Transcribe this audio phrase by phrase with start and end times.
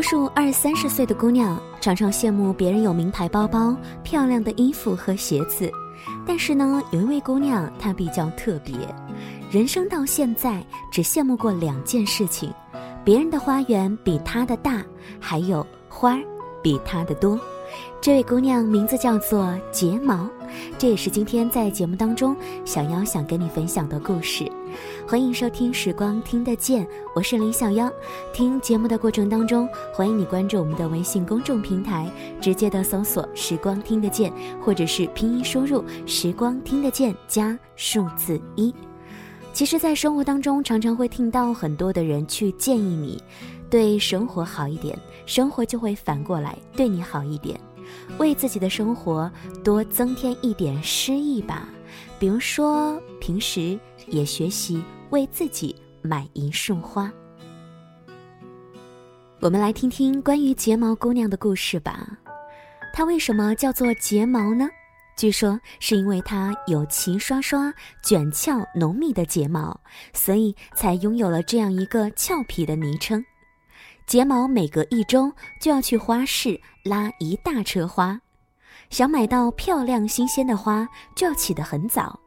[0.00, 5.70] 多数二三十岁的姑娘常常羡慕别人有名牌包包、漂亮的衣服和鞋子，
[6.26, 8.74] 但是呢，有一位姑娘她比较特别，
[9.50, 12.50] 人生到现在只羡慕过两件事情：
[13.04, 14.82] 别人的花园比她的大，
[15.20, 16.22] 还有花儿
[16.62, 17.38] 比她的多。
[18.00, 20.26] 这位姑娘名字叫做睫毛，
[20.78, 24.50] 这也是今天在节目当中小妖想跟你分享的故事。
[25.06, 27.90] 欢迎收听《时光听得见》，我是林小妖。
[28.32, 34.32] 听节目的过程当中，欢迎你关注我们的微信公众平台，直接的搜索“时光听得见”，
[34.62, 38.74] 或者是拼音输入“时光听得见”加数字一。
[39.52, 43.22] 其实，在生活当中，常常会听到很多的人去建议你。
[43.68, 47.58] 对生活好一点，生活就会反过来对你好一点。
[48.18, 49.30] 为自己的生活
[49.62, 51.68] 多增添一点诗意吧，
[52.18, 53.78] 比如说平时
[54.08, 57.12] 也学习为自己买一束花。
[59.40, 62.06] 我们来听听关于睫毛姑娘的故事吧。
[62.92, 64.68] 她为什么叫做睫毛呢？
[65.16, 69.78] 据说是因为她有齐刷刷、卷翘浓密的睫毛，
[70.12, 73.24] 所以才拥有了这样一个俏皮的昵称。
[74.06, 75.30] 睫毛每隔一周
[75.60, 78.20] 就要去花市拉一大车花，
[78.90, 82.18] 想买到漂亮新鲜的花就要起得很早。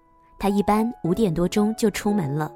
[0.43, 2.51] 他一般五点多钟就出门了，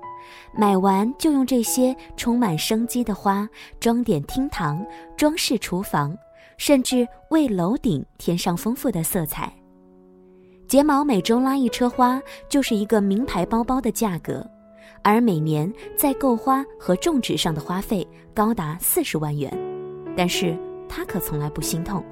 [0.53, 3.47] 买完就用这些充满生机的花
[3.79, 4.85] 装点厅堂、
[5.15, 6.13] 装饰厨房，
[6.57, 9.49] 甚至为楼顶添上丰富的色彩。
[10.67, 14.45] 睫毛每周拉一车花就是一个名牌包包的价格。
[15.01, 19.49] 而每年在购花和种植上的花费高达四十万元，
[20.13, 20.57] 但是
[20.89, 22.03] 他可从来不心痛，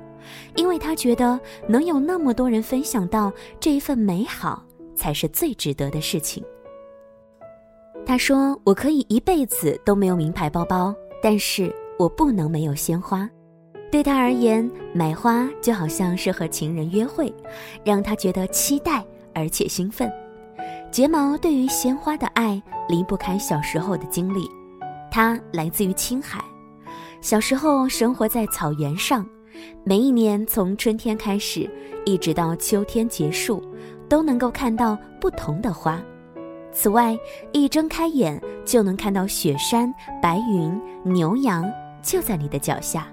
[0.55, 3.29] 因为他觉得能有那么多人分享到
[3.59, 4.64] 这一份美好，
[5.05, 6.43] 才是最值得的事情。
[8.07, 13.29] 他说：“我可以一辈子都没有名牌包包，但是我不能没有鲜花。
[13.91, 17.31] 对他而言，买花就好像是和情人约会，
[17.83, 19.05] 让他觉得期待
[19.35, 20.11] 而且兴奋。”
[20.91, 24.49] 睫毛对于鲜花的爱离不开小时候的经历，
[25.11, 26.44] 它来自于青海。
[27.21, 29.23] 小时候生活在草原上，
[29.83, 31.69] 每一年从春天开始，
[32.07, 33.63] 一直到秋天结束，
[34.09, 36.01] 都能够看到不同的花。
[36.71, 37.17] 此外，
[37.51, 41.69] 一睁开眼就能看到雪山、白云、牛羊
[42.01, 43.07] 就在你的脚下。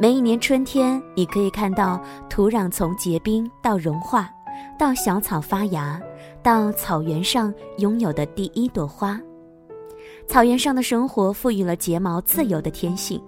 [0.00, 4.30] 每一年春天，你可以看到土壤从结冰到融化，
[4.78, 6.00] 到小草发芽。
[6.42, 9.20] 到草原上拥有的第一朵花，
[10.26, 13.22] 草原上的生活赋予了睫毛自由的天性。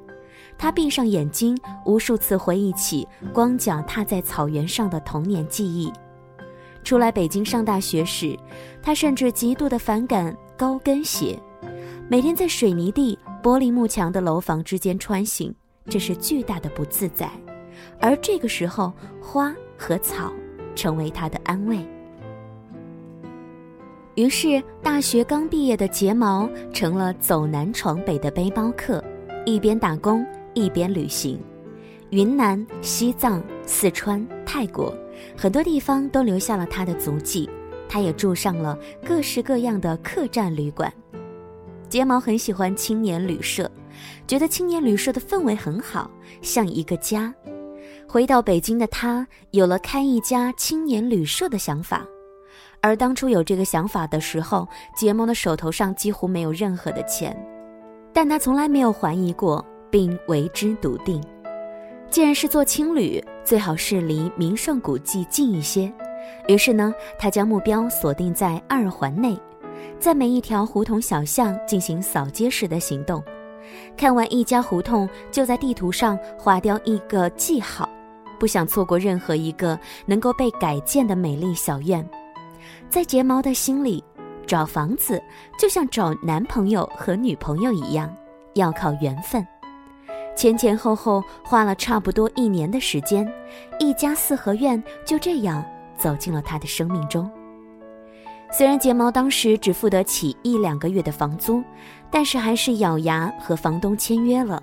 [0.59, 5.93] 他闭上眼睛，无数次回忆起光脚踏在草原上的童年记忆。
[6.85, 8.39] 出来北京上大学时，
[8.83, 11.37] 他甚至极度的反感高跟鞋，
[12.09, 15.53] 每天在水泥地、玻璃幕墙的楼房之间穿行，
[15.89, 17.29] 这是巨大的不自在。
[17.99, 20.31] 而这个时候，花和草
[20.77, 21.79] 成为他的安慰。
[24.15, 29.03] 于是，大学刚毕业的睫毛成了走南闯北的背包客，
[29.47, 31.41] 一边打工一边旅行，
[32.11, 34.95] 云南、西藏、四川、泰国，
[35.37, 37.49] 很多地方都留下了他的足迹。
[37.89, 40.93] 他也住上了各式各样的客栈旅馆。
[41.89, 43.71] 睫毛很喜欢青年旅社，
[44.27, 46.11] 觉得青年旅社的氛围很好，
[46.43, 47.33] 像一个家。
[48.09, 52.05] 回到北京的他，有了开一家青年旅社的想法。
[52.81, 57.37] 而当初有这个想法的时候，睫毛的手头上几乎没有任何的钱，
[58.13, 61.23] 但他从来没有怀疑过，并为之笃定。
[62.11, 65.93] 既然是做青旅，最好是离名胜古迹近一些。
[66.49, 69.39] 于是呢，他将目标锁定在二环内，
[69.99, 73.23] 在每一条胡同小巷进行扫街式的行动。
[73.97, 77.89] 看完一家胡同，就在地图上划掉一个记号，
[78.39, 82.07] 不想错过任何一个能够被改建的美丽小院。
[82.89, 84.03] 在睫毛的心里，
[84.47, 85.23] 找房子
[85.59, 88.15] 就像找男朋友和女朋友一样，
[88.55, 89.47] 要靠缘分。
[90.37, 93.31] 前前后后花了差不多一年的时间，
[93.79, 95.65] 一家四合院就这样
[95.97, 97.31] 走进了他的生命中。
[98.51, 101.63] 虽然睫毛当时只付得起一两个月的房租，
[102.11, 104.63] 但是还是咬牙和房东签约了。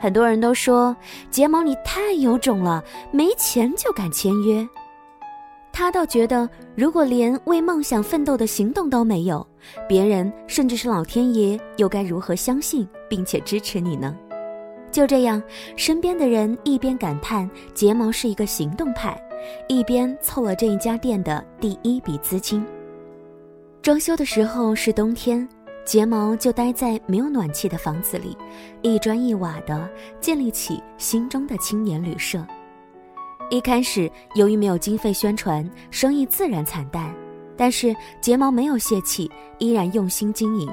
[0.00, 0.96] 很多人都说
[1.30, 2.82] 睫毛你太有种了，
[3.12, 4.66] 没钱就敢签约。
[5.72, 9.46] 他倒觉得，如果连为梦想奋斗的行动都没有，
[9.88, 14.14] 别人甚至是老天爷又该如何相信并且支持你呢？
[14.92, 15.42] 就这样，
[15.74, 19.20] 身边的人一边感叹睫毛是一个行动派，
[19.66, 22.64] 一边凑了这一家店的第一笔资金。
[23.80, 25.48] 装修的时候是冬天，
[25.84, 28.36] 睫毛就待在没有暖气的房子里，
[28.82, 29.90] 一砖一瓦的
[30.20, 32.46] 建立起心中的青年旅社。
[33.50, 37.12] 一开始，由于没有经费宣传，生意自然惨淡。
[37.56, 40.70] 但是睫毛没有泄气，依然用心经营。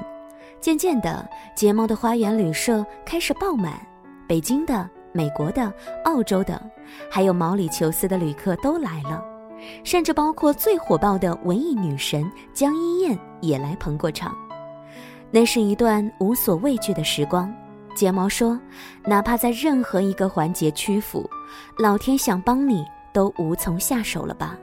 [0.60, 3.80] 渐渐的，睫毛的花园旅社开始爆满，
[4.30, 5.74] 北京的、美国的、
[6.04, 6.62] 澳洲的，
[7.10, 9.20] 还有毛里求斯的旅客都来了，
[9.82, 14.32] 甚至包括最火爆的文艺女神江一燕也来捧过场。
[15.32, 17.52] 那是一段无所畏惧的时光。
[17.96, 18.56] 睫毛说
[19.04, 21.28] ：“哪怕在任何一个环节屈服，
[21.76, 24.56] 老天想帮你都无从下手了吧。”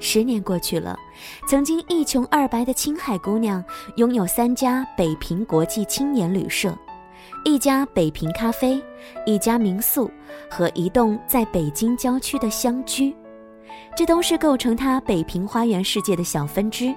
[0.00, 0.98] 十年过去了，
[1.46, 3.64] 曾经一穷二白的青海姑娘，
[3.94, 6.76] 拥有三家北平国际青年旅社，
[7.44, 8.82] 一家北平咖啡，
[9.26, 10.10] 一家民宿
[10.50, 13.14] 和一栋在北京郊区的乡居，
[13.96, 16.94] 这都是构成她北平花园世界的小分支。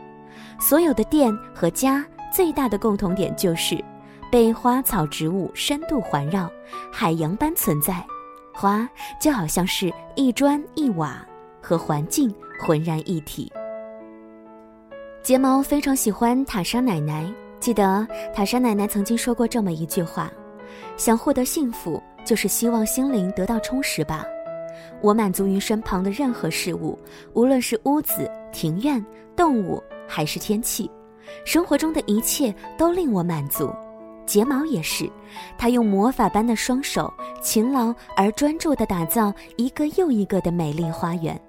[0.59, 3.83] 所有的店和家最大的共同点就是。
[4.31, 6.49] 被花草植物深度环绕，
[6.91, 8.03] 海洋般存在，
[8.51, 8.89] 花
[9.21, 11.23] 就好像是一砖一瓦，
[11.61, 13.53] 和环境浑然一体。
[15.21, 17.31] 睫毛非常喜欢塔莎奶奶，
[17.63, 18.05] 记得
[18.35, 20.29] 塔莎奶奶曾经说过这么一句话
[20.99, 24.25] ：“想获得幸福，就是希望心灵得到充实吧。
[24.99, 26.99] 我满足于身旁的任何事物，
[27.31, 29.01] 无论是屋子、庭院、
[29.33, 30.91] 动物，还是天气，
[31.45, 33.73] 生活中的一切都令我满足。”
[34.27, 35.09] 睫毛也是，
[35.57, 41.39] 他用魔法般的双手，勤劳而专注地打造一个又一个的美丽花园，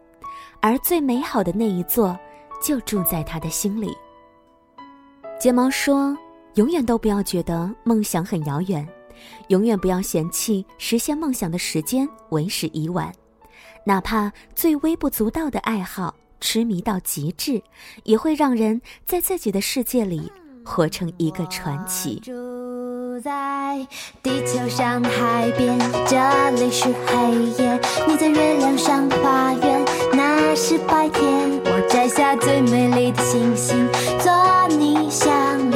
[0.61, 2.17] 而最美好的那一座，
[2.63, 3.93] 就住在他的心里。
[5.39, 6.17] 睫毛说
[6.55, 8.87] ：“永远都不要觉得梦想很遥远，
[9.49, 13.13] 永远不要嫌弃实现梦想的时间为时已晚，
[13.85, 17.63] 哪怕最微不足道的爱好，痴迷到极致，
[18.05, 20.33] 也会让人在自己的世界里
[20.65, 23.87] 活成一个传奇。”住在
[24.23, 25.79] 地球上海边，
[26.09, 27.81] 这里是黑夜。
[28.09, 31.51] 你在月亮上花园，那是白天。
[31.65, 33.89] 我摘下最美丽的星星，
[34.19, 34.33] 做
[35.15, 35.74] 想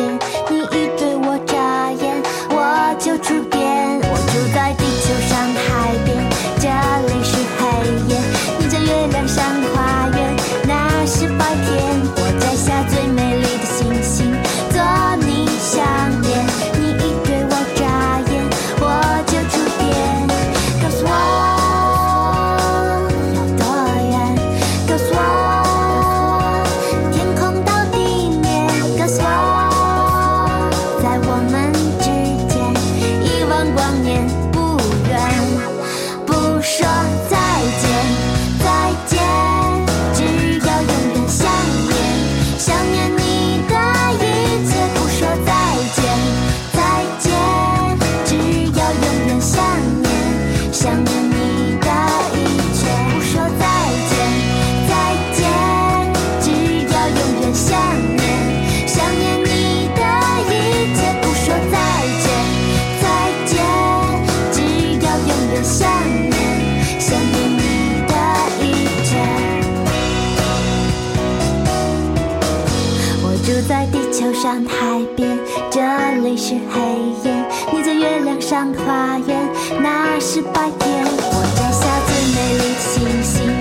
[76.38, 76.80] 是黑
[77.24, 77.34] 夜。
[77.72, 79.36] 你在月亮上的花园，
[79.82, 81.04] 那是白天。
[81.04, 83.57] 我摘下最美丽的星星，